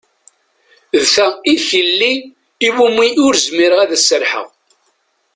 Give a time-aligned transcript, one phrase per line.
[1.01, 2.13] D ta i d tilelli
[2.67, 4.47] iwumi ur zmireɣ ad as-serḥeɣ.